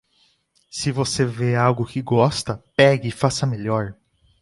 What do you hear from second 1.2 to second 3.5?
vê algo que gosta, pegue e faça